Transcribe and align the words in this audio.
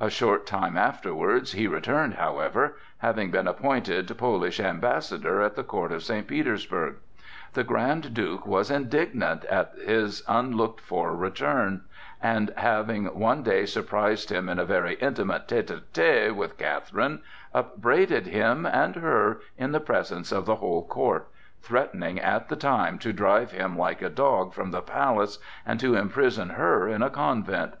A 0.00 0.08
short 0.08 0.46
time 0.46 0.78
afterwards 0.78 1.52
he 1.52 1.66
returned, 1.66 2.14
however, 2.14 2.76
having 3.00 3.30
been 3.30 3.46
appointed 3.46 4.10
Polish 4.16 4.60
Ambassador 4.60 5.42
at 5.42 5.56
the 5.56 5.62
court 5.62 5.92
of 5.92 6.02
St. 6.02 6.26
Petersburg. 6.26 6.94
The 7.52 7.64
Grand 7.64 8.14
Duke 8.14 8.46
was 8.46 8.70
indignant 8.70 9.44
at 9.44 9.74
his 9.76 10.22
unlooked 10.26 10.80
for 10.80 11.14
return, 11.14 11.82
and 12.22 12.50
having 12.56 13.14
one 13.18 13.42
day 13.42 13.66
surprised 13.66 14.32
him 14.32 14.48
in 14.48 14.58
a 14.58 14.64
very 14.64 14.94
intimate 15.02 15.48
tête 15.48 15.66
à 15.68 15.82
tête 15.92 16.34
with 16.34 16.56
Catherine, 16.56 17.20
upbraided 17.52 18.26
him 18.28 18.64
and 18.64 18.96
her 18.96 19.42
in 19.58 19.72
the 19.72 19.80
presence 19.80 20.32
of 20.32 20.46
the 20.46 20.56
whole 20.56 20.82
court, 20.86 21.28
threatening 21.60 22.18
at 22.18 22.48
the 22.48 22.56
time 22.56 22.98
to 23.00 23.12
drive 23.12 23.52
him 23.52 23.76
like 23.76 24.00
a 24.00 24.08
dog 24.08 24.54
from 24.54 24.70
the 24.70 24.80
palace, 24.80 25.38
and 25.66 25.78
to 25.78 25.94
imprison 25.94 26.48
her 26.48 26.88
in 26.88 27.02
a 27.02 27.10
convent. 27.10 27.74